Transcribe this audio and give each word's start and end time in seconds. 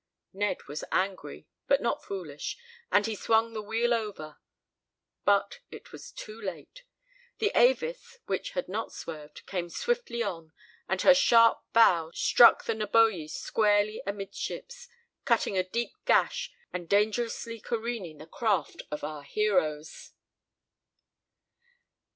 Ned 0.33 0.63
was 0.67 0.83
angry, 0.91 1.47
but 1.67 1.79
not 1.79 2.03
foolish, 2.03 2.57
and 2.91 3.05
he 3.05 3.13
swung 3.15 3.53
the 3.53 3.61
wheel 3.61 3.93
over. 3.93 4.37
But 5.25 5.59
it 5.69 5.91
was 5.91 6.11
too 6.11 6.41
late. 6.41 6.85
The 7.37 7.51
Avis, 7.53 8.17
which 8.25 8.53
had 8.53 8.67
not 8.67 8.91
swerved, 8.91 9.45
came 9.45 9.69
swiftly 9.69 10.23
on, 10.23 10.53
and 10.89 10.99
her 11.03 11.13
sharp 11.13 11.59
bow 11.71 12.09
struck 12.15 12.63
the 12.63 12.73
Neboje 12.73 13.29
squarely 13.29 14.01
amidships, 14.07 14.87
cutting 15.23 15.55
a 15.55 15.61
deep 15.69 15.91
gash 16.07 16.51
and 16.73 16.89
dangerously 16.89 17.59
careening 17.59 18.17
the 18.17 18.25
craft 18.25 18.81
of 18.89 19.03
our 19.03 19.21
heroes. 19.21 20.13